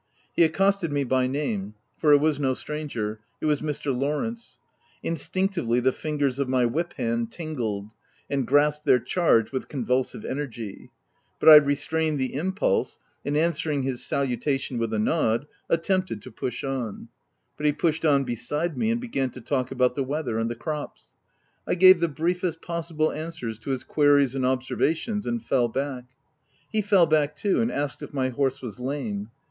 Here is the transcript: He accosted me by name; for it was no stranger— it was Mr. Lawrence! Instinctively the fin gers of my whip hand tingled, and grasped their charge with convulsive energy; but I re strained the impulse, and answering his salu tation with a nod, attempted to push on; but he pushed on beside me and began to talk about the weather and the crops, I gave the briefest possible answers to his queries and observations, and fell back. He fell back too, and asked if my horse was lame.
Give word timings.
He 0.33 0.43
accosted 0.43 0.91
me 0.91 1.03
by 1.03 1.27
name; 1.27 1.75
for 1.99 2.11
it 2.11 2.17
was 2.17 2.39
no 2.39 2.55
stranger— 2.55 3.19
it 3.39 3.45
was 3.45 3.61
Mr. 3.61 3.95
Lawrence! 3.95 4.57
Instinctively 5.03 5.79
the 5.79 5.91
fin 5.91 6.17
gers 6.17 6.39
of 6.39 6.49
my 6.49 6.65
whip 6.65 6.93
hand 6.93 7.31
tingled, 7.31 7.91
and 8.27 8.47
grasped 8.47 8.83
their 8.83 8.97
charge 8.97 9.51
with 9.51 9.67
convulsive 9.67 10.25
energy; 10.25 10.89
but 11.39 11.49
I 11.49 11.57
re 11.57 11.75
strained 11.75 12.17
the 12.17 12.33
impulse, 12.33 12.97
and 13.23 13.37
answering 13.37 13.83
his 13.83 14.01
salu 14.01 14.41
tation 14.41 14.79
with 14.79 14.91
a 14.91 14.97
nod, 14.97 15.45
attempted 15.69 16.23
to 16.23 16.31
push 16.31 16.63
on; 16.63 17.09
but 17.55 17.67
he 17.67 17.71
pushed 17.71 18.03
on 18.03 18.23
beside 18.23 18.75
me 18.75 18.89
and 18.89 18.99
began 18.99 19.29
to 19.29 19.39
talk 19.39 19.69
about 19.69 19.93
the 19.93 20.03
weather 20.03 20.39
and 20.39 20.49
the 20.49 20.55
crops, 20.55 21.13
I 21.67 21.75
gave 21.75 21.99
the 21.99 22.07
briefest 22.07 22.63
possible 22.63 23.11
answers 23.11 23.59
to 23.59 23.69
his 23.69 23.83
queries 23.83 24.33
and 24.33 24.47
observations, 24.47 25.27
and 25.27 25.45
fell 25.45 25.67
back. 25.67 26.05
He 26.71 26.81
fell 26.81 27.05
back 27.05 27.35
too, 27.35 27.61
and 27.61 27.71
asked 27.71 28.01
if 28.01 28.11
my 28.15 28.29
horse 28.29 28.63
was 28.63 28.79
lame. 28.79 29.29